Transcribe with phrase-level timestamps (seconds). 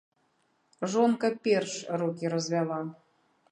[0.93, 2.81] Жонка перш рукі развяла.